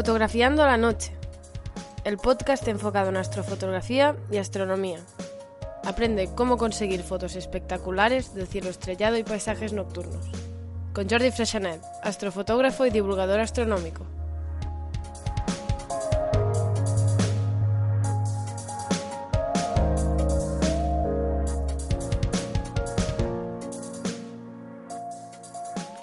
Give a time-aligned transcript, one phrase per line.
[0.00, 1.12] Fotografiando la noche.
[2.04, 4.98] El podcast enfocado en astrofotografía y astronomía.
[5.84, 10.24] Aprende cómo conseguir fotos espectaculares del cielo estrellado y paisajes nocturnos.
[10.94, 14.06] Con Jordi Freixanet, astrofotógrafo y divulgador astronómico.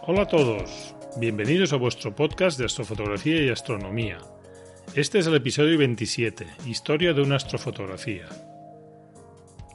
[0.06, 0.87] Hola a todos,
[1.20, 4.20] bienvenidos a vuestro podcast de astrofotografía y astronomía.
[4.94, 8.28] Este es el episodio 27, Historia de una astrofotografía.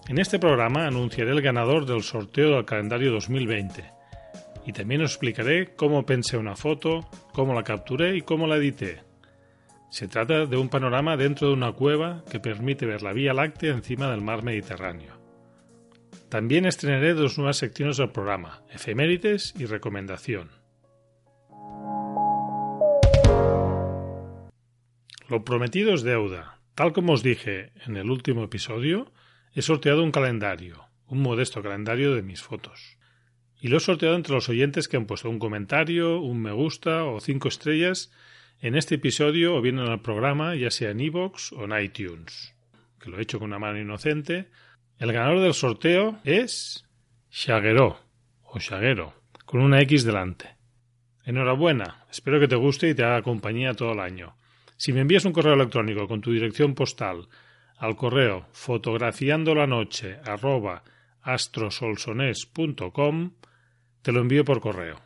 [0.06, 3.84] En este programa anunciaré el ganador del sorteo del calendario 2020
[4.66, 9.02] y también os explicaré cómo pensé una foto, cómo la capturé y cómo la edité.
[9.90, 13.72] Se trata de un panorama dentro de una cueva que permite ver la Vía Láctea
[13.72, 15.20] encima del mar Mediterráneo.
[16.28, 20.61] También estrenaré dos nuevas secciones del programa, efemérides y recomendación.
[25.33, 26.58] Lo prometido es deuda.
[26.75, 29.11] Tal como os dije en el último episodio,
[29.55, 32.98] he sorteado un calendario, un modesto calendario de mis fotos.
[33.58, 37.05] Y lo he sorteado entre los oyentes que han puesto un comentario, un me gusta
[37.05, 38.12] o cinco estrellas
[38.60, 42.55] en este episodio o bien en el programa, ya sea en iVoox o en iTunes.
[43.00, 44.50] Que lo he hecho con una mano inocente
[44.98, 46.86] el ganador del sorteo es
[47.30, 47.98] Shaguero
[48.42, 49.14] o Shaguero,
[49.47, 50.58] con una X delante.
[51.25, 54.37] Enhorabuena, espero que te guste y te haga compañía todo el año.
[54.82, 57.28] Si me envías un correo electrónico con tu dirección postal
[57.76, 60.82] al correo fotografiandolanoche arroba
[61.20, 63.31] astrosolsones.com,
[64.03, 65.00] te lo envío por correo.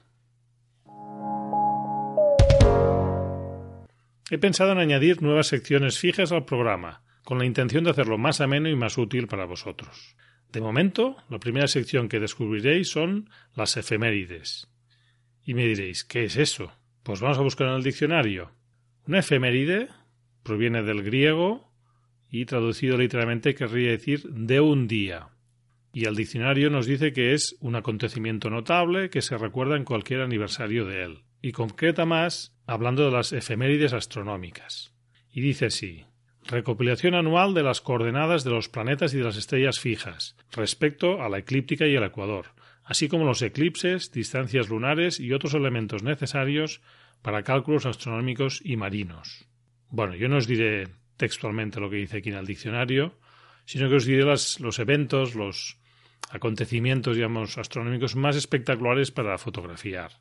[4.30, 8.40] He pensado en añadir nuevas secciones fijas al programa, con la intención de hacerlo más
[8.40, 10.16] ameno y más útil para vosotros.
[10.50, 14.68] De momento, la primera sección que descubriréis son las efemérides.
[15.44, 16.72] Y me diréis, ¿qué es eso?
[17.02, 18.55] Pues vamos a buscar en el diccionario.
[19.06, 19.88] Una efeméride
[20.42, 21.70] proviene del griego
[22.28, 25.28] y traducido literalmente querría decir de un día.
[25.92, 30.22] Y el diccionario nos dice que es un acontecimiento notable que se recuerda en cualquier
[30.22, 31.18] aniversario de él.
[31.40, 34.92] Y concreta más hablando de las efemérides astronómicas.
[35.30, 36.04] Y dice así
[36.48, 41.28] Recopilación anual de las coordenadas de los planetas y de las estrellas fijas, respecto a
[41.28, 42.46] la eclíptica y el ecuador,
[42.86, 46.80] así como los eclipses, distancias lunares y otros elementos necesarios
[47.20, 49.44] para cálculos astronómicos y marinos.
[49.90, 53.18] Bueno, yo no os diré textualmente lo que dice aquí en el diccionario,
[53.64, 55.78] sino que os diré los eventos, los
[56.30, 60.12] acontecimientos, digamos, astronómicos más espectaculares para fotografiar.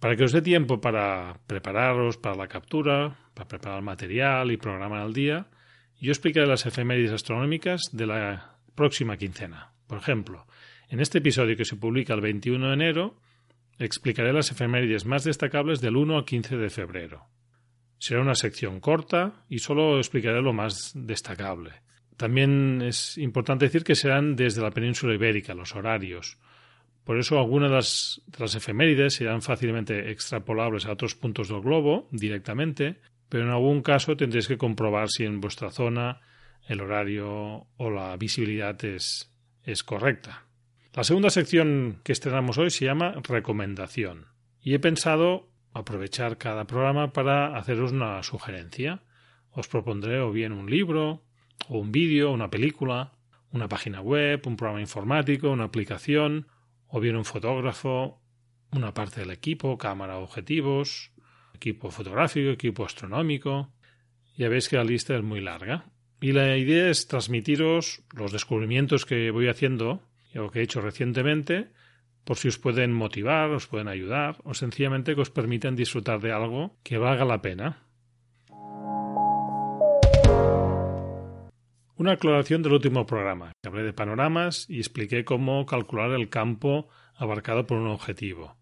[0.00, 5.06] Para que os dé tiempo para prepararos para la captura, para preparar material y programar
[5.06, 5.46] el día,
[6.00, 9.72] yo explicaré las efemérides astronómicas de la próxima quincena.
[9.86, 10.46] Por ejemplo,
[10.92, 13.16] en este episodio que se publica el 21 de enero,
[13.78, 17.28] explicaré las efemérides más destacables del 1 al 15 de febrero.
[17.96, 21.70] Será una sección corta y solo explicaré lo más destacable.
[22.18, 26.36] También es importante decir que serán desde la península ibérica, los horarios,
[27.04, 31.62] por eso algunas de las, de las efemérides serán fácilmente extrapolables a otros puntos del
[31.62, 33.00] globo directamente,
[33.30, 36.20] pero en algún caso tendréis que comprobar si en vuestra zona
[36.68, 39.32] el horario o la visibilidad es,
[39.64, 40.51] es correcta.
[40.94, 44.26] La segunda sección que estrenamos hoy se llama Recomendación
[44.60, 49.02] y he pensado aprovechar cada programa para haceros una sugerencia.
[49.52, 51.24] Os propondré o bien un libro,
[51.66, 53.12] o un vídeo, una película,
[53.52, 56.48] una página web, un programa informático, una aplicación,
[56.88, 58.20] o bien un fotógrafo,
[58.70, 61.10] una parte del equipo, cámara, objetivos,
[61.54, 63.72] equipo fotográfico, equipo astronómico.
[64.36, 65.86] Ya veis que la lista es muy larga.
[66.20, 70.02] Y la idea es transmitiros los descubrimientos que voy haciendo
[70.36, 71.70] o que he hecho recientemente,
[72.24, 76.32] por si os pueden motivar, os pueden ayudar o sencillamente que os permitan disfrutar de
[76.32, 77.82] algo que valga la pena.
[81.96, 83.52] Una aclaración del último programa.
[83.64, 88.56] Hablé de panoramas y expliqué cómo calcular el campo abarcado por un objetivo.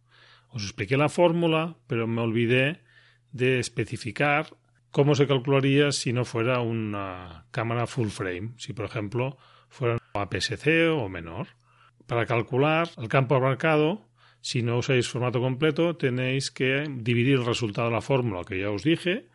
[0.48, 2.80] Os expliqué la fórmula, pero me olvidé
[3.32, 4.56] de especificar
[4.90, 8.52] cómo se calcularía si no fuera una cámara full frame.
[8.56, 9.38] Si, por ejemplo,
[9.68, 11.48] fuera APS-C o menor.
[12.10, 14.08] Para calcular el campo abarcado,
[14.40, 18.68] si no usáis formato completo, tenéis que dividir el resultado de la fórmula que ya
[18.68, 19.28] os dije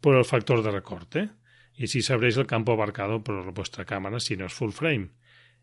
[0.00, 1.30] por el factor de recorte.
[1.74, 5.10] Y así sabréis el campo abarcado por vuestra cámara si no es full frame.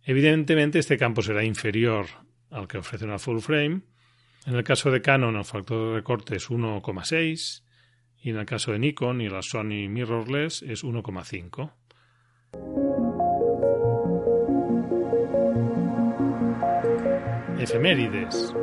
[0.04, 2.08] Evidentemente, este campo será inferior
[2.50, 3.84] al que ofrece una full frame.
[4.46, 7.64] En el caso de Canon, el factor de recorte es 1,6
[8.24, 12.91] y en el caso de Nikon y la Sony mirrorless es 1,5.
[17.62, 18.56] Efemérides.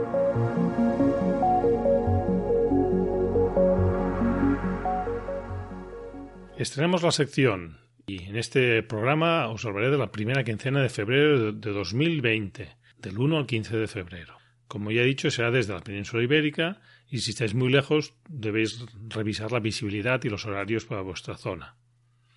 [6.56, 7.78] Estrenamos la sección
[8.08, 13.18] y en este programa os hablaré de la primera quincena de febrero de 2020, del
[13.18, 14.36] 1 al 15 de febrero.
[14.66, 18.84] Como ya he dicho, será desde la península ibérica y si estáis muy lejos debéis
[19.08, 21.76] revisar la visibilidad y los horarios para vuestra zona.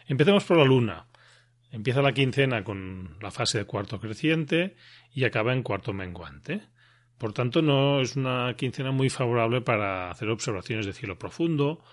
[0.05, 1.07] Empecemos por la luna.
[1.71, 4.75] Empieza la quincena con la fase de cuarto creciente
[5.13, 6.61] y acaba en cuarto menguante.
[7.17, 11.83] Por tanto, no es una quincena muy favorable para hacer observaciones de cielo profundo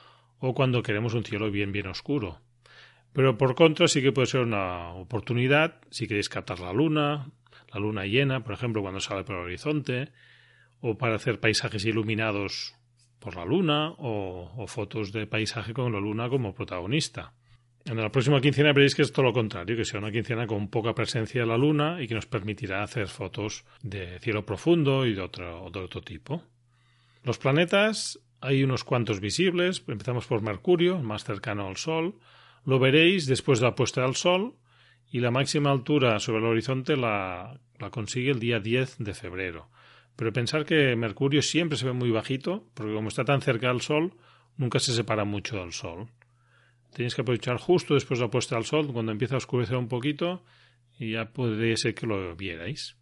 [0.40, 2.40] o cuando queremos un cielo bien bien oscuro.
[3.12, 7.30] Pero por contra sí que puede ser una oportunidad si queréis captar la luna,
[7.72, 10.12] la luna llena, por ejemplo, cuando sale por el horizonte,
[10.80, 12.74] o para hacer paisajes iluminados
[13.18, 17.32] por la luna o, fotos de paisaje con la luna como protagonista.
[17.84, 20.68] En la próxima quincena veréis que es todo lo contrario, que sea una quincena con
[20.68, 25.14] poca presencia de la luna y que nos permitirá hacer fotos de cielo profundo y
[25.14, 26.42] de otro, otro tipo.
[27.24, 29.82] Los planetas, hay unos cuantos visibles.
[29.86, 32.14] Empezamos por Mercurio, más cercano al Sol.
[32.64, 34.54] Lo veréis después de la puesta del Sol
[35.10, 39.70] y la máxima altura sobre el horizonte la, la consigue el día 10 de febrero.
[40.16, 43.80] Pero pensar que Mercurio siempre se ve muy bajito, porque como está tan cerca del
[43.80, 44.14] Sol,
[44.56, 46.08] nunca se separa mucho del Sol.
[46.92, 49.88] Tenéis que aprovechar justo después de la puesta del Sol, cuando empieza a oscurecer un
[49.88, 50.44] poquito,
[50.98, 52.96] y ya podría ser que lo vierais.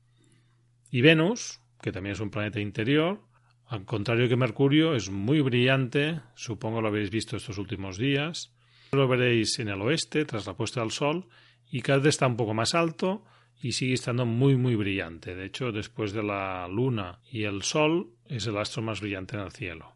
[0.91, 3.21] Y Venus, que también es un planeta interior,
[3.67, 8.55] al contrario que Mercurio, es muy brillante, supongo lo habéis visto estos últimos días.
[8.93, 11.27] Lo veréis en el oeste, tras la puesta del Sol,
[11.69, 13.25] y cada está un poco más alto,
[13.61, 15.35] y sigue estando muy muy brillante.
[15.35, 19.43] De hecho, después de la Luna y el Sol, es el astro más brillante en
[19.43, 19.95] el cielo.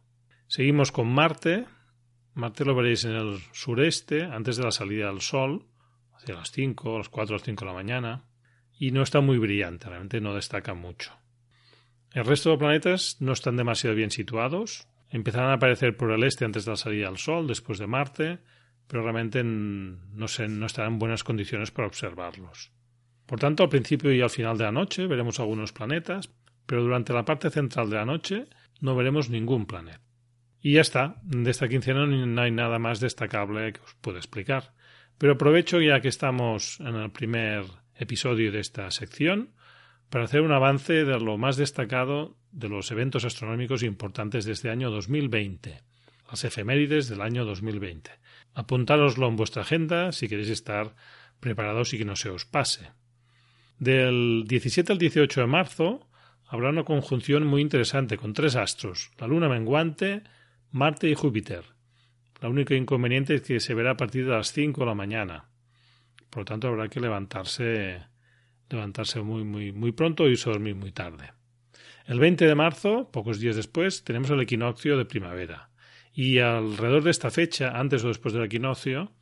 [0.48, 1.66] Seguimos con Marte.
[2.34, 5.66] Marte lo veréis en el sureste, antes de la salida del Sol,
[6.14, 8.24] hacia las 5, las 4 o las 5 de la mañana,
[8.78, 11.12] y no está muy brillante, realmente no destaca mucho.
[12.12, 16.44] El resto de planetas no están demasiado bien situados, empezarán a aparecer por el este
[16.44, 18.38] antes de la salida del Sol, después de Marte,
[18.86, 22.72] pero realmente no, no estarán en buenas condiciones para observarlos.
[23.26, 26.32] Por tanto, al principio y al final de la noche veremos algunos planetas,
[26.66, 28.46] pero durante la parte central de la noche
[28.80, 30.00] no veremos ningún planeta.
[30.62, 34.74] Y ya está, de esta quincena no hay nada más destacable que os pueda explicar.
[35.16, 37.64] Pero aprovecho ya que estamos en el primer
[37.94, 39.50] episodio de esta sección
[40.10, 44.70] para hacer un avance de lo más destacado de los eventos astronómicos importantes de este
[44.70, 45.82] año 2020,
[46.28, 48.10] las efemérides del año 2020.
[48.54, 50.94] Apuntároslo en vuestra agenda si queréis estar
[51.38, 52.90] preparados y que no se os pase.
[53.78, 56.08] Del 17 al 18 de marzo
[56.46, 60.24] habrá una conjunción muy interesante con tres astros, la luna menguante,
[60.72, 61.64] Marte y Júpiter.
[62.40, 65.48] La única inconveniente es que se verá a partir de las 5 de la mañana.
[66.30, 68.06] Por lo tanto, habrá que levantarse
[68.68, 71.32] levantarse muy muy muy pronto y dormir muy tarde.
[72.06, 75.70] El 20 de marzo, pocos días después, tenemos el equinoccio de primavera.
[76.12, 79.12] Y alrededor de esta fecha, antes o después del equinoccio,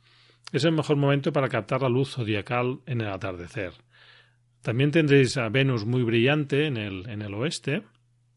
[0.51, 3.73] es el mejor momento para captar la luz zodiacal en el atardecer.
[4.61, 7.83] También tendréis a Venus muy brillante en el, en el oeste.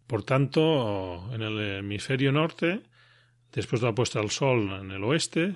[0.06, 2.82] Por tanto, en el hemisferio norte,
[3.52, 5.54] después de la puesta del sol en el oeste,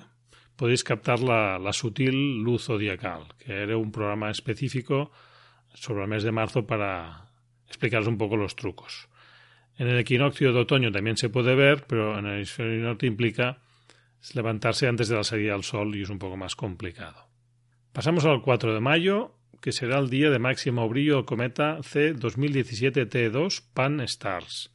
[0.55, 5.11] podéis captar la, sutil luz zodiacal, que era un programa específico
[5.73, 7.29] sobre el mes de marzo para
[7.67, 9.07] explicaros un poco los trucos.
[9.77, 13.59] En el equinoccio de otoño también se puede ver, pero en el hemisferio norte implica
[14.33, 17.27] levantarse antes de la salida del sol y es un poco más complicado.
[17.93, 22.15] Pasamos al 4 de mayo, que será el día de máximo brillo del cometa C
[22.15, 24.73] 2017-T2 Pan Stars.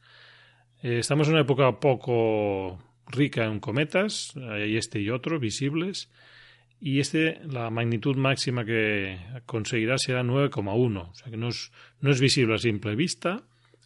[0.81, 6.09] Eh, estamos en una época poco rica en cometas, hay este y otro visibles,
[6.79, 12.11] y este, la magnitud máxima que conseguirá será 9,1, o sea que no es, no
[12.11, 13.43] es visible a simple vista,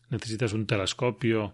[0.10, 1.54] necesitas un telescopio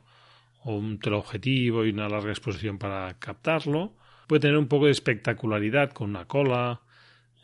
[0.64, 3.94] o un teleobjetivo y una larga exposición para captarlo.
[4.28, 6.82] Puede tener un poco de espectacularidad con una cola,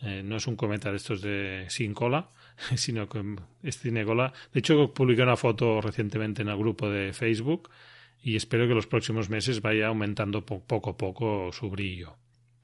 [0.02, 2.30] eh, no es un cometa de estos de sin cola,
[2.76, 3.22] sino que
[3.64, 4.32] este tiene cola.
[4.54, 7.70] De hecho, publiqué una foto recientemente en el grupo de Facebook
[8.22, 12.18] y espero que los próximos meses vaya aumentando poco a poco su brillo.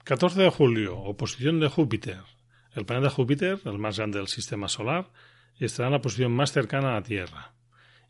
[0.03, 2.21] 14 de julio, oposición de Júpiter.
[2.73, 5.11] El planeta Júpiter, el más grande del sistema solar,
[5.59, 7.53] estará en la posición más cercana a la Tierra.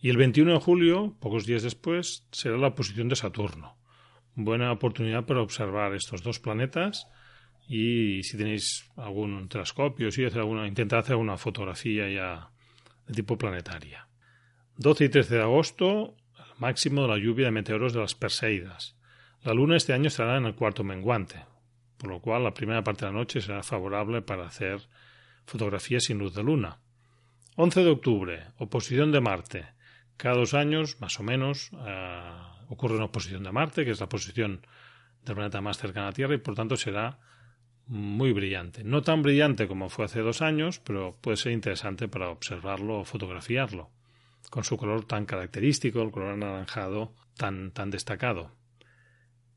[0.01, 3.77] Y el 21 de julio, pocos días después, será la posición de Saturno.
[4.33, 7.07] Buena oportunidad para observar estos dos planetas
[7.67, 12.49] y si tenéis algún telescopio, si hacer alguna, intentar hacer una fotografía ya
[13.07, 14.07] de tipo planetaria.
[14.77, 16.15] 12 y 13 de agosto,
[16.57, 18.95] máximo de la lluvia de meteoros de las Perseidas.
[19.43, 21.45] La luna este año estará en el cuarto menguante,
[21.97, 24.81] por lo cual la primera parte de la noche será favorable para hacer
[25.45, 26.79] fotografías sin luz de luna.
[27.55, 29.67] 11 de octubre, oposición de Marte.
[30.17, 32.31] Cada dos años, más o menos, eh,
[32.69, 34.65] ocurre una oposición de Marte, que es la posición
[35.23, 37.19] del planeta más cercana a la Tierra, y por tanto será
[37.87, 38.83] muy brillante.
[38.83, 43.05] No tan brillante como fue hace dos años, pero puede ser interesante para observarlo o
[43.05, 43.89] fotografiarlo,
[44.49, 48.51] con su color tan característico, el color anaranjado tan, tan destacado.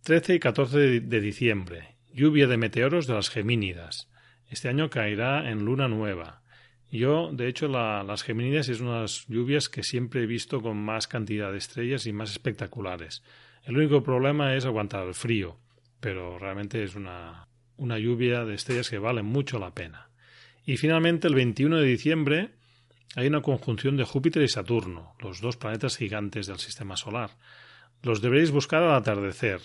[0.05, 1.97] 13 y 14 de diciembre.
[2.13, 4.09] Lluvia de meteoros de las Gemínidas.
[4.49, 6.43] Este año caerá en luna nueva.
[6.91, 11.53] Yo, de hecho, las Gemínidas es unas lluvias que siempre he visto con más cantidad
[11.53, 13.23] de estrellas y más espectaculares.
[13.65, 15.59] El único problema es aguantar el frío,
[16.01, 20.09] pero realmente es una, una lluvia de estrellas que vale mucho la pena.
[20.65, 22.51] Y finalmente, el 21 de diciembre,
[23.17, 27.31] hay una conjunción de Júpiter y Saturno, los dos planetas gigantes del sistema solar.
[28.03, 29.61] Los deberéis buscar al atardecer.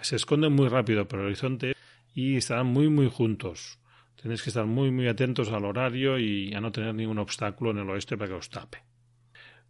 [0.00, 1.74] Se esconden muy rápido por el horizonte
[2.14, 3.78] y estarán muy muy juntos.
[4.20, 7.78] Tenéis que estar muy muy atentos al horario y a no tener ningún obstáculo en
[7.78, 8.82] el oeste para que os tape.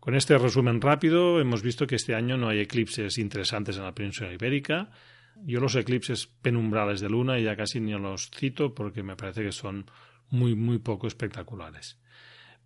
[0.01, 3.95] Con este resumen rápido hemos visto que este año no hay eclipses interesantes en la
[3.95, 4.91] península ibérica
[5.45, 9.53] yo los eclipses penumbrales de luna ya casi ni los cito porque me parece que
[9.53, 9.87] son
[10.31, 11.99] muy, muy poco espectaculares.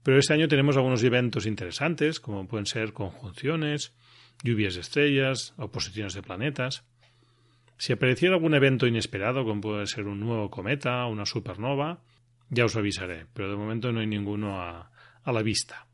[0.07, 3.93] Pero este año tenemos algunos eventos interesantes, como pueden ser conjunciones,
[4.45, 6.85] lluvias de estrellas, oposiciones de planetas.
[7.77, 12.05] Si apareciera algún evento inesperado, como puede ser un nuevo cometa, una supernova,
[12.51, 14.93] ya os avisaré, pero de momento no hay ninguno a,
[15.25, 15.89] la vista.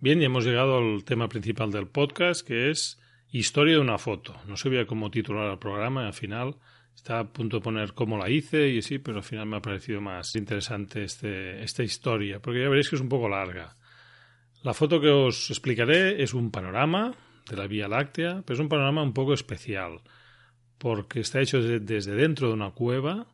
[0.00, 3.00] Bien, ya hemos llegado al tema principal del podcast, que es
[3.30, 4.34] historia de una foto.
[4.48, 6.56] No sabía cómo titular el programa, al final
[7.00, 9.62] estaba a punto de poner cómo la hice y así, pero al final me ha
[9.62, 13.76] parecido más interesante este, esta historia, porque ya veréis que es un poco larga.
[14.62, 17.14] La foto que os explicaré es un panorama
[17.48, 20.02] de la Vía Láctea, pero es un panorama un poco especial,
[20.76, 23.28] porque está hecho desde dentro de una cueva,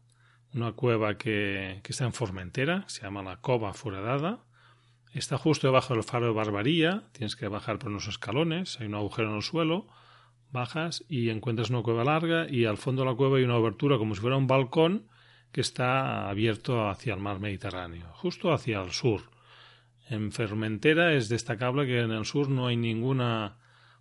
[0.54, 4.46] una cueva que, que está en Formentera, se llama la Cova Foradada,
[5.12, 8.96] Está justo debajo del faro de Barbaría, tienes que bajar por unos escalones, hay un
[8.96, 9.86] agujero en el suelo,
[10.50, 13.98] bajas y encuentras una cueva larga y al fondo de la cueva hay una abertura
[13.98, 15.06] como si fuera un balcón
[15.52, 19.30] que está abierto hacia el mar Mediterráneo, justo hacia el sur.
[20.08, 23.58] En Fermentera es destacable que en el sur no hay ninguna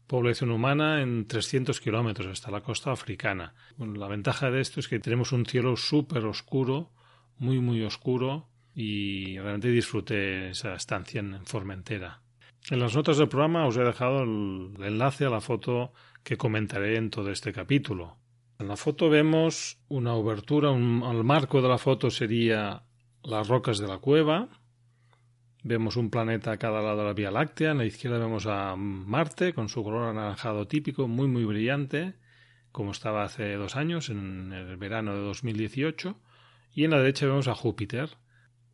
[0.07, 3.55] población humana en 300 kilómetros hasta la costa africana.
[3.77, 6.91] la ventaja de esto es que tenemos un cielo súper oscuro,
[7.37, 12.21] muy muy oscuro, y realmente disfruté esa estancia en Formentera.
[12.69, 15.93] En las notas del programa os he dejado el enlace a la foto
[16.25, 18.17] que comentaré en todo este capítulo.
[18.57, 22.83] En la foto vemos una obertura, un, el marco de la foto sería
[23.23, 24.49] las rocas de la cueva.
[25.63, 27.71] Vemos un planeta a cada lado de la Vía Láctea.
[27.71, 32.15] En la izquierda vemos a Marte con su color anaranjado típico, muy muy brillante,
[32.71, 36.19] como estaba hace dos años, en el verano de 2018.
[36.73, 38.17] Y en la derecha vemos a Júpiter,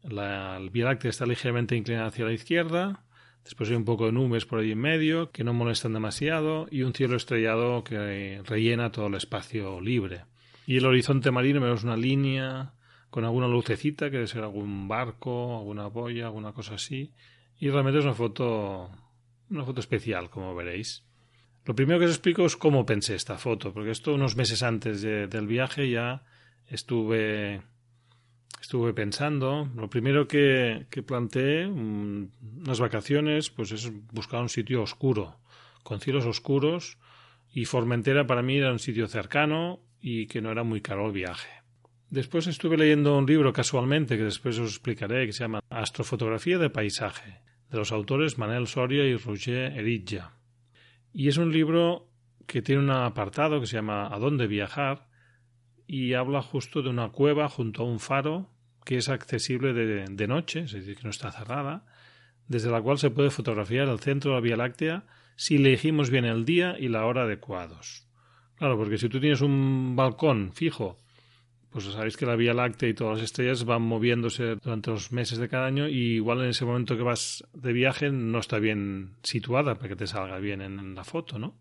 [0.03, 3.03] la, Vía Láctea está ligeramente inclinada hacia la izquierda.
[3.43, 6.83] Después hay un poco de nubes por ahí en medio que no molestan demasiado y
[6.83, 10.25] un cielo estrellado que rellena todo el espacio libre.
[10.67, 12.73] Y el horizonte marino vemos una línea
[13.09, 17.11] con alguna lucecita que debe ser algún barco, alguna boya, alguna cosa así.
[17.59, 18.89] Y realmente es una foto,
[19.49, 21.03] una foto especial, como veréis.
[21.65, 25.01] Lo primero que os explico es cómo pensé esta foto, porque esto unos meses antes
[25.01, 26.23] del viaje ya
[26.67, 27.61] estuve
[28.59, 35.39] estuve pensando, lo primero que, que planteé, unas vacaciones, pues es buscar un sitio oscuro,
[35.83, 36.97] con cielos oscuros,
[37.53, 41.11] y Formentera para mí era un sitio cercano y que no era muy caro el
[41.11, 41.49] viaje.
[42.09, 46.69] Después estuve leyendo un libro casualmente, que después os explicaré, que se llama Astrofotografía de
[46.69, 50.37] Paisaje, de los autores Manel Soria y Roger Eritja.
[51.13, 52.09] Y es un libro
[52.47, 55.07] que tiene un apartado que se llama ¿A dónde viajar?
[55.91, 58.47] Y habla justo de una cueva junto a un faro
[58.85, 61.83] que es accesible de, noche, es decir, que no está cerrada,
[62.47, 65.03] desde la cual se puede fotografiar el centro de la Vía Láctea
[65.35, 68.07] si elegimos bien el día y la hora adecuados.
[68.55, 70.97] Claro, porque si tú tienes un balcón fijo,
[71.71, 75.39] pues sabéis que la Vía Láctea y todas las estrellas van moviéndose durante los meses
[75.39, 79.17] de cada año y igual en ese momento que vas de viaje no está bien
[79.23, 81.57] situada para que te salga bien en la foto, ¿no?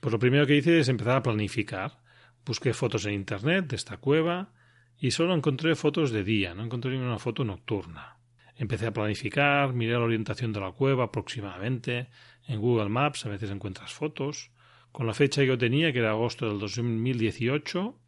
[0.00, 2.05] Pues lo primero que hice es empezar a planificar
[2.46, 4.52] Busqué fotos en internet de esta cueva
[4.98, 8.16] y solo encontré fotos de día, no encontré ninguna foto nocturna.
[8.54, 12.08] Empecé a planificar, miré la orientación de la cueva aproximadamente.
[12.46, 14.50] En Google Maps a veces encuentras fotos.
[14.92, 17.98] Con la fecha que yo tenía, que era agosto del 2018,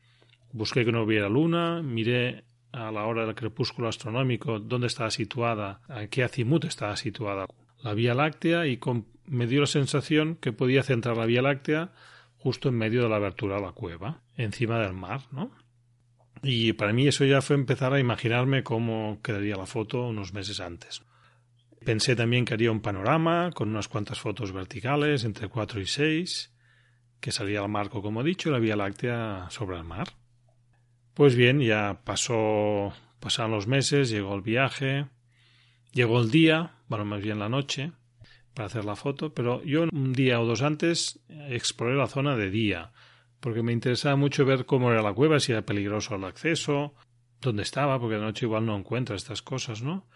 [0.53, 5.83] busqué que no hubiera luna, miré a la hora del crepúsculo astronómico dónde estaba situada,
[5.89, 7.47] a qué azimut estaba situada
[7.83, 8.79] la Vía Láctea y
[9.27, 11.93] me dio la sensación que podía centrar la Vía Láctea
[12.37, 15.51] justo en medio de la abertura de la cueva, encima del mar, ¿no?
[16.43, 20.61] Y para mí eso ya fue empezar a imaginarme cómo quedaría la foto unos meses
[20.61, 21.03] antes.
[21.85, 26.55] Pensé también que haría un panorama con unas cuantas fotos verticales entre 4 y 6,
[27.21, 30.09] que salía al marco, como he dicho, la Vía Láctea sobre el mar.
[31.15, 35.07] Pues bien, ya pasó, pasaron los meses, llegó el viaje,
[35.93, 37.93] llegó el día, bueno, más bien la noche,
[38.55, 42.51] para hacer la foto, pero yo un día o dos antes exploré la zona de
[42.51, 42.93] día,
[43.41, 46.95] porque me interesaba mucho ver cómo era la cueva, si era peligroso el acceso,
[47.41, 50.07] dónde estaba, porque de noche igual no encuentro estas cosas, ¿no?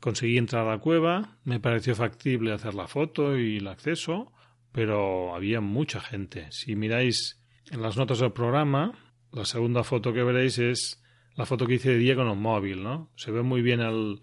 [0.00, 4.32] Conseguí entrar a la cueva, me pareció factible hacer la foto y el acceso,
[4.72, 6.46] pero había mucha gente.
[6.50, 8.92] Si miráis en las notas del programa,
[9.32, 11.02] la segunda foto que veréis es
[11.36, 13.10] la foto que hice de día con el móvil, ¿no?
[13.16, 14.20] Se ve muy bien el,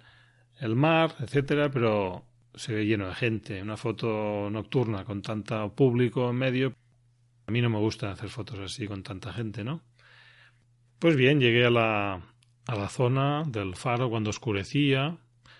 [0.59, 3.61] el mar, etcétera, pero se ve lleno de gente.
[3.61, 6.73] Una foto nocturna con tanto público en medio.
[7.47, 9.81] A mí no me gusta hacer fotos así con tanta gente, ¿no?
[10.99, 12.21] Pues bien, llegué a la,
[12.65, 15.17] a la zona del faro cuando oscurecía.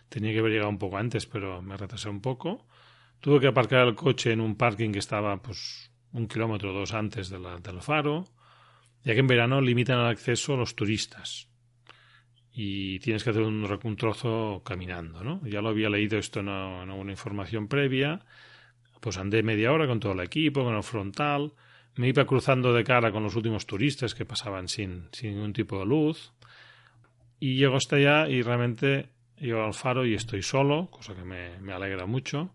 [0.10, 2.68] Tenía que haber llegado un poco antes, pero me retrasé un poco.
[3.20, 6.94] Tuve que aparcar el coche en un parking que estaba pues un kilómetro o dos
[6.94, 8.26] antes del faro
[9.08, 11.48] ya que en verano limitan el acceso a los turistas
[12.52, 15.46] y tienes que hacer un, trozo caminando, ¿no?
[15.46, 18.26] Ya lo había leído esto en una, información previa,
[19.00, 21.54] pues andé media hora con todo el equipo, con el frontal,
[21.98, 25.80] me iba cruzando de cara con los últimos turistas que pasaban sin, sin ningún tipo
[25.80, 26.34] de luz.
[27.40, 31.60] Y llego hasta allá y realmente llego al faro y estoy solo, cosa que me,
[31.60, 32.54] me alegra mucho.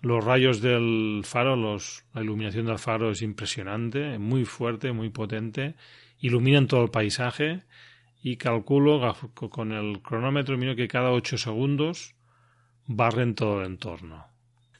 [0.00, 5.74] Los rayos del faro, los, la iluminación del faro es impresionante, muy fuerte, muy potente,
[6.20, 7.64] iluminan todo el paisaje.
[8.20, 12.16] Y calculo con el cronómetro miro que cada 8 segundos
[12.86, 14.26] barren todo el entorno.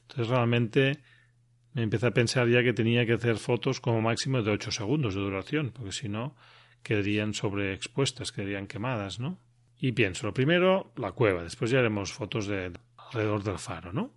[0.01, 1.08] Entonces realmente me
[1.75, 5.21] empecé a pensar ya que tenía que hacer fotos como máximo de 8 segundos de
[5.21, 6.35] duración, porque si no
[6.83, 9.39] quedarían sobreexpuestas, quedarían quemadas, ¿no?
[9.77, 14.13] Y pienso, lo primero, la cueva, después ya haremos fotos de alrededor del faro, ¿no?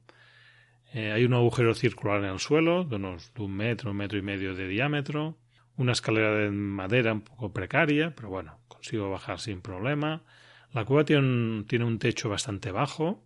[0.92, 4.18] Eh, hay un agujero circular en el suelo de unos de un metro, un metro
[4.18, 5.38] y medio de diámetro.
[5.76, 10.22] Una escalera de madera un poco precaria, pero bueno, consigo bajar sin problema.
[10.72, 13.24] La cueva tiene un, tiene un techo bastante bajo.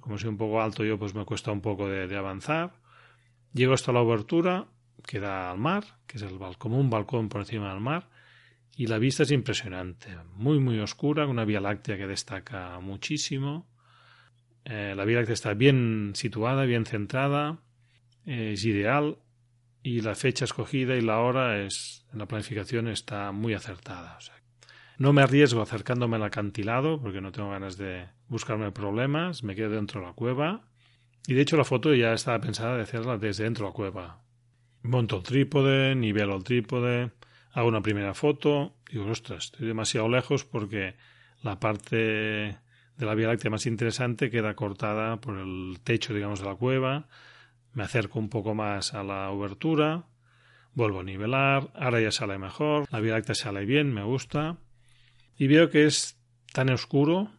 [0.00, 2.74] Como soy un poco alto yo, pues me cuesta un poco de, avanzar.
[3.54, 4.66] Llego hasta la obertura
[5.06, 8.10] que da al mar, que es el como un balcón por encima del mar,
[8.76, 13.68] y la vista es impresionante, muy muy oscura, una vía láctea que destaca muchísimo.
[14.64, 17.58] Eh, la Vía Láctea está bien situada, bien centrada,
[18.24, 19.18] es ideal
[19.82, 24.18] y la fecha escogida y la hora es en la planificación está muy acertada.
[24.96, 29.70] no me arriesgo acercándome al acantilado porque no tengo ganas de buscarme problemas, me quedo
[29.70, 30.64] dentro de la cueva
[31.26, 34.22] y de hecho la foto ya estaba pensada de hacerla desde dentro de la cueva.
[34.82, 37.10] Monto el trípode, nivelo el trípode,
[37.52, 40.94] hago una primera foto y digo, ostras, estoy demasiado lejos porque
[41.42, 46.46] la parte de la Vía Láctea más interesante queda cortada por el techo, digamos, de
[46.46, 47.08] la cueva.
[47.72, 50.04] Me acerco un poco más a la obertura,
[50.74, 54.58] vuelvo a nivelar, ahora ya sale mejor, la Vía Láctea sale bien, me gusta.
[55.36, 56.18] Y veo que es
[56.52, 57.30] tan oscuro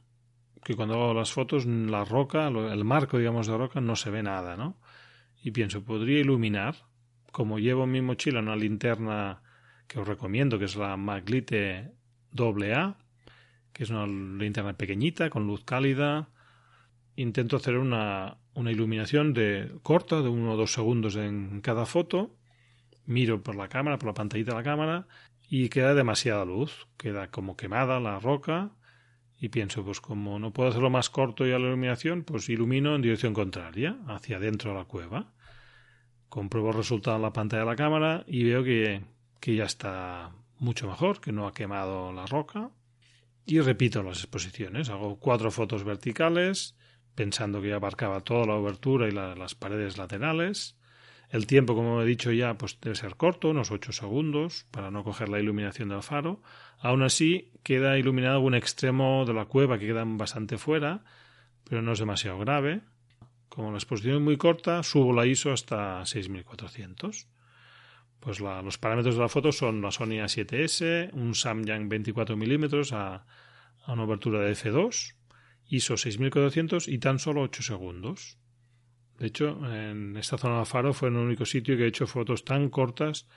[0.65, 4.23] que cuando hago las fotos, la roca, el marco, digamos, de roca, no se ve
[4.23, 4.79] nada, ¿no?
[5.43, 6.75] Y pienso, podría iluminar,
[7.31, 9.43] como llevo mi mochila una linterna
[9.87, 11.93] que os recomiendo, que es la Maglite
[12.35, 12.97] AA,
[13.73, 16.29] que es una linterna pequeñita con luz cálida.
[17.15, 22.35] Intento hacer una, una iluminación de corta, de uno o dos segundos en cada foto.
[23.05, 25.07] Miro por la cámara, por la pantallita de la cámara,
[25.47, 26.87] y queda demasiada luz.
[26.97, 28.71] Queda como quemada la roca.
[29.39, 33.01] Y pienso, pues como no puedo hacerlo más corto ya la iluminación, pues ilumino en
[33.01, 35.33] dirección contraria, hacia dentro de la cueva.
[36.29, 39.03] Compruebo el resultado en la pantalla de la cámara y veo que,
[39.39, 42.71] que ya está mucho mejor, que no ha quemado la roca
[43.45, 44.89] y repito las exposiciones.
[44.89, 46.75] Hago cuatro fotos verticales,
[47.13, 50.77] pensando que ya abarcaba toda la obertura y las paredes laterales.
[51.29, 55.03] El tiempo, como he dicho ya, pues debe ser corto, unos ocho segundos, para no
[55.03, 56.41] coger la iluminación del faro.
[56.79, 61.03] Aún así, queda iluminado un extremo de la cueva que queda bastante fuera,
[61.67, 62.81] pero no es demasiado grave.
[63.49, 67.27] Como la exposición es muy corta, subo la ISO hasta 6400.
[68.19, 73.25] Pues los parámetros de la foto son la Sony A7S, un Samyang 24 mm a,
[73.85, 75.15] a una abertura de f2,
[75.67, 78.37] ISO 6400 y tan solo 8 segundos.
[79.19, 82.43] De hecho, en esta zona de faro fue el único sitio que he hecho fotos
[82.43, 83.27] tan cortas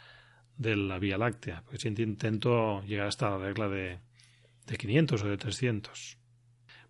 [0.56, 4.00] de la Vía Láctea, porque siempre intento llegar hasta la regla de,
[4.66, 6.18] de 500 o de 300.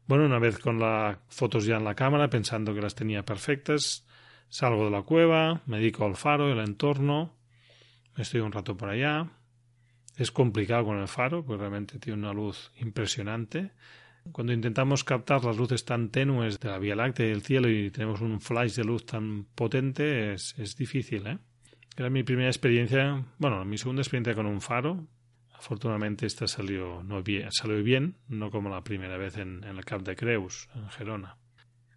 [0.07, 4.07] Bueno, una vez con las fotos ya en la cámara, pensando que las tenía perfectas,
[4.48, 7.37] salgo de la cueva, me dedico al faro, el entorno,
[8.16, 9.29] estoy un rato por allá.
[10.16, 13.72] Es complicado con el faro, porque realmente tiene una luz impresionante.
[14.33, 17.91] Cuando intentamos captar las luces tan tenues de la Vía Láctea y del cielo y
[17.91, 21.38] tenemos un flash de luz tan potente, es, difícil, ¿eh?
[21.97, 25.07] Era mi primera experiencia, bueno, mi segunda experiencia con un faro.
[25.53, 30.03] Afortunadamente esta salió, no bien, salió bien, no como la primera vez en, el Cap
[30.03, 31.37] de Creus, en Gerona.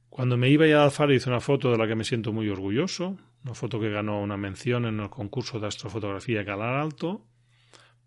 [0.10, 2.50] Cuando me iba ya al faro hice una foto de la que me siento muy
[2.50, 7.28] orgulloso, una foto que ganó una mención en el concurso de astrofotografía Galar Alto.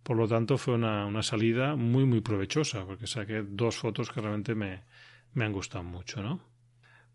[0.04, 4.20] Por lo tanto, fue una, una salida muy, muy provechosa, porque saqué dos fotos que
[4.20, 4.84] realmente me,
[5.32, 6.40] me han gustado mucho, ¿no?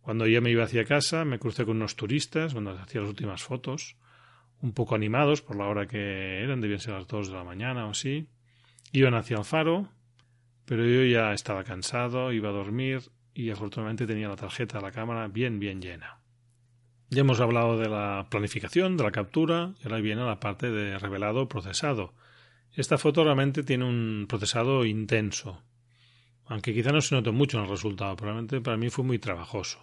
[0.01, 3.43] Cuando ya me iba hacia casa, me crucé con unos turistas, cuando hacía las últimas
[3.43, 3.95] fotos,
[4.61, 7.85] un poco animados por la hora que eran, debían ser las dos de la mañana
[7.85, 8.27] o así.
[8.91, 9.89] Iban hacia el faro,
[10.65, 14.91] pero yo ya estaba cansado, iba a dormir y afortunadamente tenía la tarjeta de la
[14.91, 16.19] cámara bien, bien llena.
[17.09, 20.97] Ya hemos hablado de la planificación, de la captura, y ahora viene la parte de
[20.99, 22.13] revelado procesado.
[22.73, 25.63] Esta foto realmente tiene un procesado intenso,
[26.45, 29.79] aunque quizá no se note mucho en el resultado, probablemente para mí fue muy trabajoso.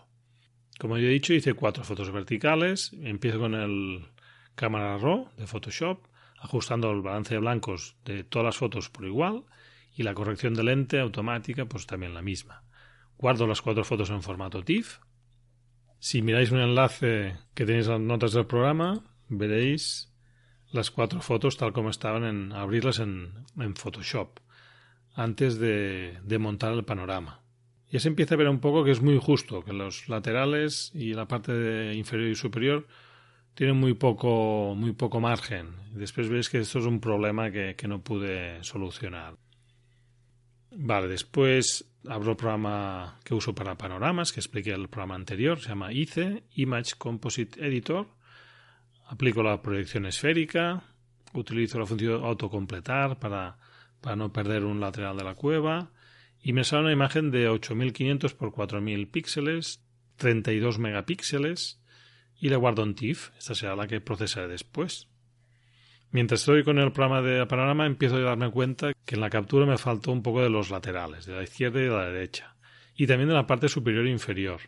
[0.79, 4.07] Como ya he dicho, hice cuatro fotos verticales, empiezo con el
[4.55, 6.07] cámara RAW de Photoshop,
[6.39, 9.45] ajustando el balance de blancos de todas las fotos por igual
[9.95, 12.63] y la corrección de lente automática pues también la misma.
[13.17, 14.99] Guardo las cuatro fotos en formato TIFF.
[15.99, 20.13] Si miráis un enlace que tenéis en las notas del programa, veréis
[20.77, 24.39] las cuatro fotos tal como estaban en abrirlas en, en Photoshop
[25.15, 27.41] antes de, de montar el panorama.
[27.91, 31.15] Ya se empieza a ver un poco que es muy justo, que los laterales y
[31.15, 32.87] la parte inferior y superior
[33.55, 35.75] tienen muy poco, muy poco margen.
[35.93, 39.37] Después veis que esto es un problema que, que no pude solucionar.
[40.73, 45.71] Vale, después abro el programa que uso para panoramas, que expliqué el programa anterior, se
[45.71, 48.09] llama ICE, Image Composite Editor.
[49.07, 50.83] Aplico la proyección esférica,
[51.33, 53.59] utilizo la función autocompletar para,
[54.01, 55.91] para no perder un lateral de la cueva
[56.41, 59.83] y me sale una imagen de 8500 x 4000 píxeles,
[60.17, 61.81] 32 megapíxeles
[62.39, 63.31] y la guardo en TIFF.
[63.39, 65.09] Esta será la que procesaré después.
[66.11, 69.67] Mientras estoy con el programa de panorama empiezo a darme cuenta que en la captura
[69.67, 72.57] me faltó un poco de los laterales, de la izquierda y de la derecha,
[72.95, 74.61] y también de la parte superior e inferior.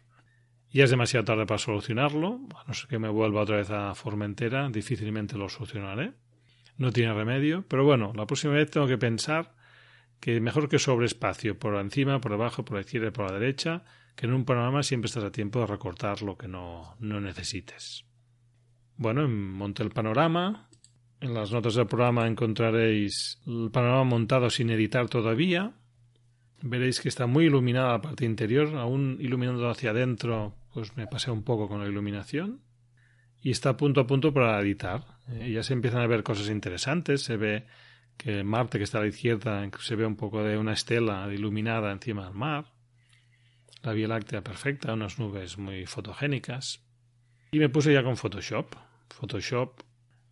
[0.70, 3.94] Ya es demasiado tarde para solucionarlo, a no ser que me vuelva otra vez a
[3.94, 6.12] Formentera, difícilmente lo solucionaré.
[6.76, 9.54] No tiene remedio, pero bueno, la próxima vez tengo que pensar
[10.20, 13.38] que mejor que sobre espacio, por encima, por debajo, por la izquierda y por la
[13.38, 17.20] derecha, que en un panorama siempre estás a tiempo de recortar lo que no, no
[17.20, 18.04] necesites.
[18.96, 20.68] Bueno, monté el panorama.
[21.20, 25.72] En las notas del programa encontraréis el panorama montado sin editar todavía.
[26.60, 31.30] Veréis que está muy iluminada la parte interior, aún iluminando hacia adentro, pues me pasé
[31.30, 32.60] un poco con la iluminación.
[33.40, 35.04] Y está punto a punto para editar.
[35.28, 37.22] Eh, ya se empiezan a ver cosas interesantes.
[37.22, 37.66] Se ve
[38.16, 41.92] que Marte, que está a la izquierda, se ve un poco de una estela iluminada
[41.92, 42.66] encima del mar
[43.82, 46.82] la Vía Láctea perfecta, unas nubes muy fotogénicas.
[47.52, 48.74] Y me puse ya con Photoshop.
[49.10, 49.80] Photoshop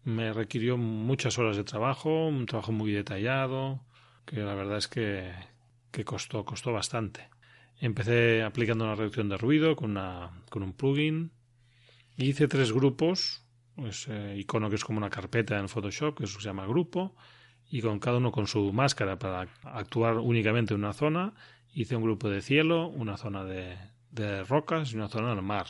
[0.04, 3.80] me requirió muchas horas de trabajo, un trabajo muy detallado,
[4.24, 5.32] que la verdad es que,
[5.96, 7.30] que costó, costó bastante.
[7.80, 11.32] Empecé aplicando una reducción de ruido con, una, con un plugin.
[12.18, 14.06] Hice tres grupos, pues,
[14.36, 17.16] icono que es como una carpeta en Photoshop, que se llama grupo,
[17.70, 21.32] y con cada uno con su máscara para actuar únicamente en una zona
[21.72, 23.78] hice un grupo de cielo, una zona de,
[24.10, 25.66] de rocas y una zona del mar.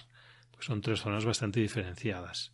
[0.51, 2.53] Pues son tres zonas bastante diferenciadas.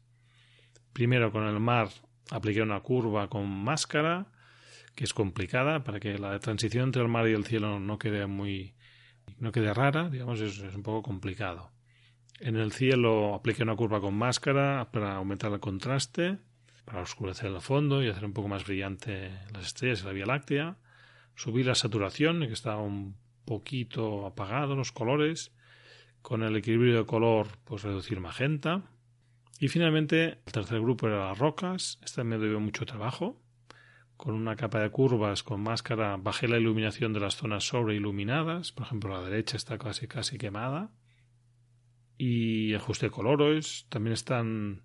[0.93, 1.89] Primero con el mar
[2.31, 4.32] apliqué una curva con máscara,
[4.95, 8.27] que es complicada para que la transición entre el mar y el cielo no quede
[8.27, 8.75] muy
[9.39, 11.71] no quede rara, digamos, es, es un poco complicado.
[12.41, 16.39] En el cielo apliqué una curva con máscara para aumentar el contraste,
[16.85, 20.27] para oscurecer el fondo y hacer un poco más brillante las estrellas y la Vía
[20.27, 20.77] Láctea.
[21.35, 25.53] Subí la saturación, que estaba un poquito apagado los colores,
[26.21, 28.83] con el equilibrio de color pues reducir magenta.
[29.59, 33.42] Y finalmente el tercer grupo era las rocas, este me dio mucho trabajo.
[34.23, 38.87] Con una capa de curvas con máscara bajé la iluminación de las zonas sobreiluminadas, por
[38.87, 40.93] ejemplo la derecha está casi casi quemada.
[42.17, 44.85] Y ajusté colores, también están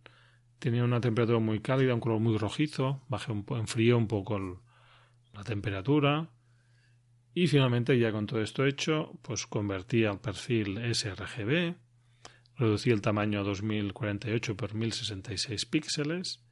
[0.58, 4.40] tenía una temperatura muy cálida, un color muy rojizo, bajé un enfrió un poco
[5.34, 6.32] la temperatura.
[7.36, 11.76] Y finalmente ya con todo esto hecho, pues convertí al perfil sRGB,
[12.56, 16.44] reducí el tamaño a 2048 por 1066 píxeles,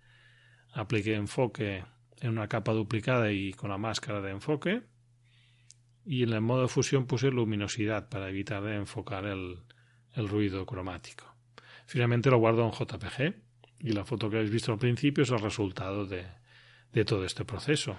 [0.72, 1.84] apliqué enfoque
[2.22, 4.84] en una capa duplicada y con la máscara de enfoque
[6.06, 9.58] y en el modo de fusión puse luminosidad para evitar de enfocar el,
[10.14, 11.26] el ruido cromático.
[11.88, 13.36] Finalmente lo guardo en JPG
[13.80, 16.26] y la foto que habéis visto al principio es el resultado de,
[16.94, 17.98] de todo este proceso.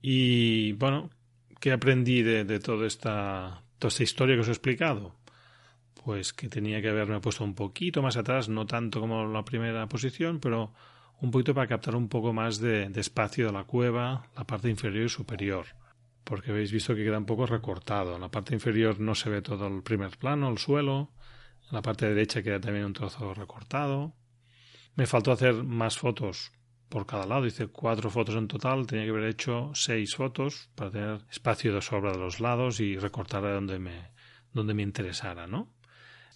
[0.00, 1.10] Y bueno,
[1.60, 5.16] ¿qué aprendí de, de toda, esta, toda esta historia que os he explicado?
[6.04, 9.88] Pues que tenía que haberme puesto un poquito más atrás, no tanto como la primera
[9.88, 10.72] posición, pero
[11.20, 15.06] un poquito para captar un poco más de, espacio de la cueva, la parte inferior
[15.06, 15.66] y superior
[16.24, 18.16] porque habéis visto que queda un poco recortado.
[18.16, 21.10] En la parte inferior no se ve todo el primer plano, el suelo.
[21.70, 24.12] En la parte derecha queda también un trozo recortado.
[24.94, 26.52] Me faltó hacer más fotos
[26.90, 27.46] por cada lado.
[27.46, 28.86] Hice cuatro fotos en total.
[28.86, 32.98] Tenía que haber hecho seis fotos para tener espacio de sobra de los lados y
[32.98, 34.10] recortar donde me,
[34.52, 35.77] donde me interesara, ¿no?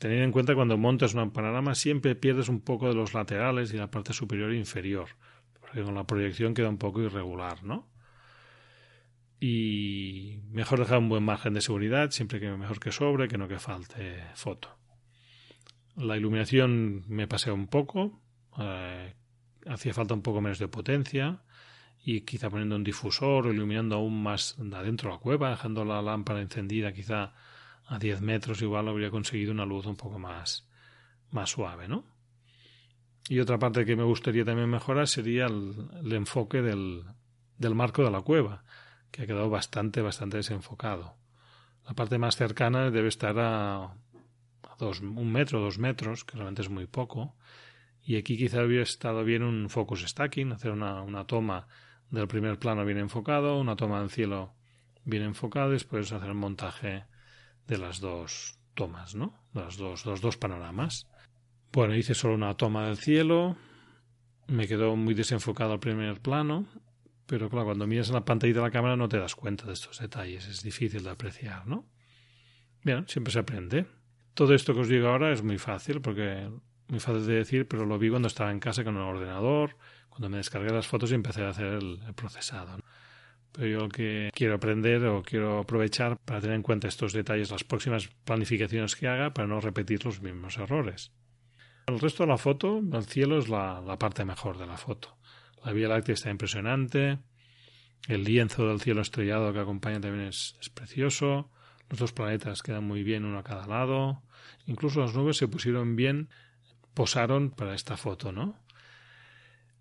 [0.02, 3.76] Tener en cuenta cuando montas un panorama siempre pierdes un poco de los laterales y
[3.76, 5.10] la parte superior e inferior.
[5.60, 7.88] Porque con la proyección queda un poco irregular, ¿no?
[9.38, 13.46] y mejor dejar un buen margen de seguridad, siempre que mejor que sobre, que no
[13.46, 14.76] que falte foto.
[15.94, 18.20] La iluminación me pasé un poco,
[18.58, 19.14] eh,
[19.66, 21.44] hacía falta un poco menos de potencia
[22.04, 26.02] y quizá poniendo un difusor o iluminando aún más adentro de la cueva, dejando la
[26.02, 27.34] lámpara encendida quizá
[27.92, 30.66] a 10 metros igual habría conseguido una luz un poco más,
[31.30, 32.04] más suave, ¿no?
[33.28, 37.04] Y otra parte que me gustaría también mejorar sería el, enfoque del,
[37.58, 38.64] del marco de la cueva
[39.10, 41.16] que ha quedado bastante, bastante desenfocado.
[41.86, 43.94] La parte más cercana debe estar a,
[44.78, 47.36] dos, un metro, dos metros, que realmente es muy poco.
[48.02, 51.68] Y aquí quizá hubiera estado bien un focus stacking, hacer una, una toma
[52.10, 54.54] del primer plano bien enfocado, una toma del cielo
[55.04, 57.04] bien enfocada, y después hacer el montaje
[57.66, 59.38] de las dos tomas, ¿no?
[59.52, 61.06] Dos, los dos panoramas.
[61.72, 63.56] Bueno, hice solo una toma del cielo,
[64.46, 66.66] me quedó muy desenfocado el primer plano
[67.32, 69.72] pero claro, cuando miras en la pantalla de la cámara no te das cuenta de
[69.72, 71.88] estos detalles, es difícil de apreciar, ¿no?
[72.84, 73.86] Bien, siempre se aprende.
[74.34, 76.50] Todo esto que os digo ahora es muy fácil, porque
[76.88, 79.78] muy fácil de decir, pero lo vi cuando estaba en casa con el ordenador,
[80.10, 82.78] cuando me descargué las fotos y empecé a hacer el, procesado.
[83.52, 87.50] Pero yo lo que quiero aprender o quiero aprovechar para tener en cuenta estos detalles
[87.50, 91.12] las próximas planificaciones que haga para no repetir los mismos errores.
[91.86, 95.16] El resto de la foto, el cielo es la parte mejor de la foto.
[95.64, 97.18] La Vía Láctea está impresionante.
[98.08, 101.50] El lienzo del cielo estrellado que acompaña también es, precioso.
[101.88, 104.22] Los dos planetas quedan muy bien uno a cada lado.
[104.66, 106.28] Incluso las nubes se pusieron bien,
[106.94, 108.58] posaron para esta foto, ¿no?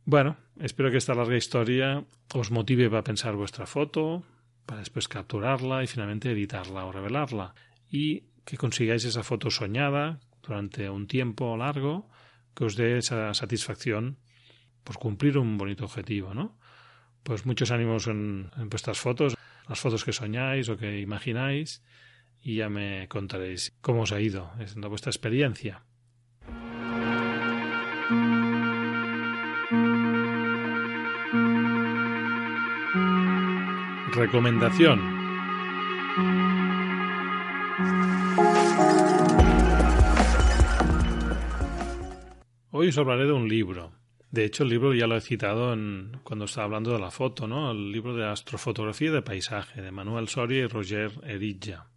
[0.05, 4.23] Bueno, espero que esta larga historia os motive para pensar vuestra foto,
[4.65, 7.53] para después capturarla y finalmente editarla o revelarla.
[7.89, 12.09] Y que consigáis esa foto soñada durante un tiempo largo
[12.55, 14.17] que os dé esa satisfacción
[14.83, 16.57] por cumplir un bonito objetivo, ¿no?
[17.23, 19.37] Pues muchos ánimos en, vuestras fotos,
[19.69, 21.83] las fotos que soñáis o que imagináis,
[22.41, 25.85] y ya me contaréis cómo os ha ido, es vuestra experiencia.
[34.13, 34.99] Recomendación.
[42.71, 43.91] Hoy os hablaré de un libro,
[44.31, 47.47] de hecho, el libro ya lo he citado en, cuando estaba hablando de la foto,
[47.47, 47.71] ¿no?
[47.71, 51.87] El libro de astrofotografía de paisaje de Manuel Soria y Roger Erilla.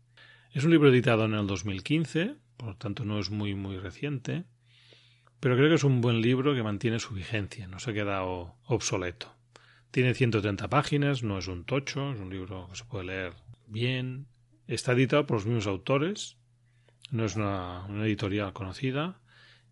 [0.50, 4.46] Es un libro editado en el 2015, por lo tanto no es muy muy reciente,
[5.38, 8.57] pero creo que es un buen libro que mantiene su vigencia, no se ha quedado
[8.64, 9.33] obsoleto.
[9.95, 13.33] Tiene 130 páginas, no es un tocho, es un libro que se puede leer
[13.69, 14.27] bien.
[14.67, 16.37] Está editado por los mismos autores,
[17.13, 19.21] no es una editorial conocida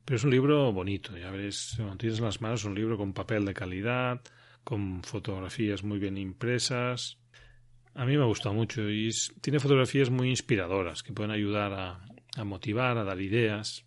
[0.05, 3.13] pero es un libro bonito, ya veréis, cuando tienes en las manos un libro con
[3.13, 4.21] papel de calidad,
[4.65, 7.19] con fotografías muy bien impresas.
[7.95, 12.01] A mí me ha gustado mucho y tiene fotografías muy inspiradoras que pueden ayudar a,
[12.37, 13.85] a motivar, a dar ideas.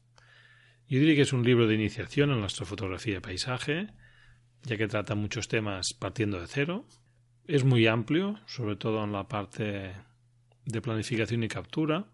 [0.87, 3.87] Yo diría que es un libro de iniciación en la astrofotografía de paisaje,
[4.65, 6.85] ya que trata muchos temas partiendo de cero.
[7.47, 9.93] Es muy amplio, sobre todo en la parte
[10.65, 12.05] de planificación y captura.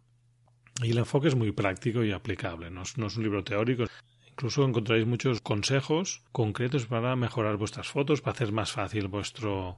[0.84, 3.86] Y el enfoque es muy práctico y aplicable, no es, un libro teórico.
[4.28, 9.78] Incluso encontraréis muchos consejos concretos para mejorar vuestras fotos, para hacer más fácil vuestro,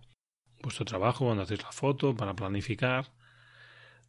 [0.61, 3.11] vuestro trabajo cuando hacéis la foto, para planificar.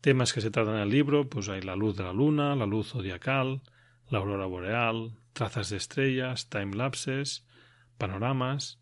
[0.00, 2.66] Temas que se tratan en el libro, pues hay la luz de la luna, la
[2.66, 3.62] luz zodiacal,
[4.08, 7.44] la aurora boreal, trazas de estrellas, time-lapses,
[7.98, 8.80] panoramas.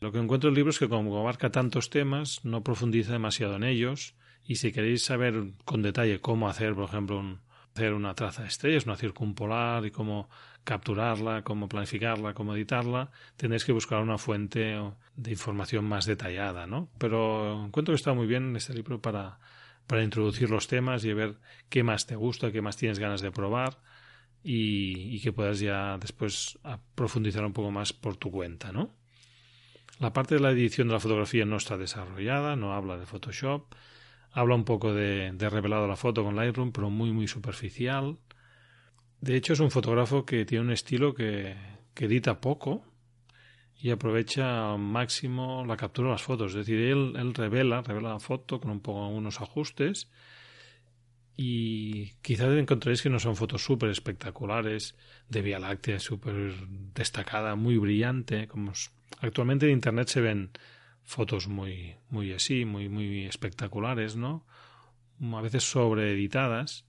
[0.00, 3.56] Lo que encuentro en el libro es que como abarca tantos temas, no profundiza demasiado
[3.56, 7.40] en ellos y si queréis saber con detalle cómo hacer, por ejemplo, un,
[7.74, 10.28] hacer una traza de estrellas, una circumpolar y cómo
[10.62, 14.78] capturarla, cómo planificarla, cómo editarla, tendréis que buscar una fuente
[15.16, 16.88] de información más detallada, ¿no?
[16.98, 19.38] Pero encuentro que está muy bien este libro para,
[19.86, 23.32] para introducir los temas y ver qué más te gusta, qué más tienes ganas de
[23.32, 23.78] probar
[24.44, 26.58] y, y que puedas ya después
[26.94, 28.94] profundizar un poco más por tu cuenta, ¿no?
[29.98, 33.74] La parte de la edición de la fotografía no está desarrollada, no habla de Photoshop,
[34.36, 38.18] Habla un poco de, revelado la foto con Lightroom, pero muy, muy superficial.
[39.20, 41.54] De hecho, es un fotógrafo que tiene un estilo que,
[41.94, 42.84] que edita poco
[43.78, 46.50] y aprovecha al máximo la captura de las fotos.
[46.50, 50.10] Es decir, él, él revela, revela la foto con un poco unos ajustes
[51.36, 54.94] y quizás encontraréis que no son fotos súper espectaculares
[55.28, 56.54] de Vía Láctea, súper
[56.94, 58.46] destacada, muy brillante.
[58.46, 58.72] Como
[59.20, 60.50] actualmente en Internet se ven
[61.02, 64.46] fotos muy, muy así, muy, muy espectaculares, ¿no?
[65.20, 66.84] A veces sobreeditadas.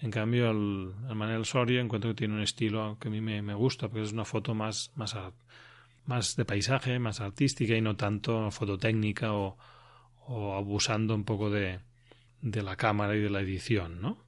[0.00, 3.42] En cambio, el, el Manel Soria encuentro que tiene un estilo que a mí me,
[3.42, 5.14] me gusta, porque es una foto más, más,
[6.06, 9.58] más de paisaje, más artística y no tanto fototécnica o,
[10.26, 11.80] o abusando un poco de,
[12.42, 14.18] de la cámara y de la edición, ¿no?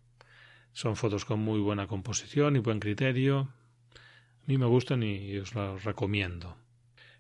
[0.72, 3.48] Son fotos con muy buena composición y buen criterio.
[3.94, 6.56] A mí me gustan y os las recomiendo.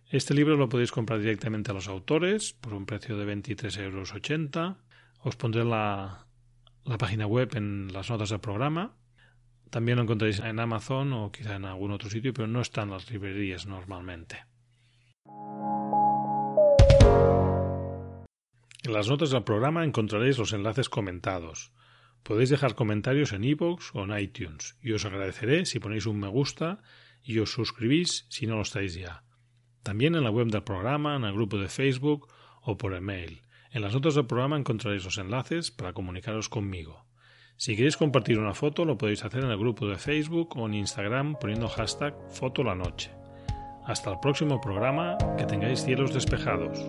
[0.08, 4.12] Este libro lo podéis comprar directamente a los autores por un precio de 23,80 euros.
[5.20, 6.26] Os pondré la,
[6.84, 8.94] la página web en las notas del programa.
[9.70, 12.90] También lo encontraréis en Amazon o quizá en algún otro sitio, pero no está en
[12.90, 14.44] las librerías normalmente.
[18.84, 21.72] En las notas del programa encontraréis los enlaces comentados.
[22.24, 26.26] Podéis dejar comentarios en iVoox o en iTunes y os agradeceré si ponéis un me
[26.26, 26.82] gusta
[27.22, 29.22] y os suscribís si no lo estáis ya.
[29.84, 32.28] También en la web del programa, en el grupo de Facebook
[32.60, 33.42] o por email.
[33.70, 37.06] En las notas del programa encontraréis los enlaces para comunicaros conmigo.
[37.56, 40.74] Si queréis compartir una foto lo podéis hacer en el grupo de Facebook o en
[40.74, 43.12] Instagram poniendo hashtag fotolanoche.
[43.84, 46.88] Hasta el próximo programa, que tengáis cielos despejados.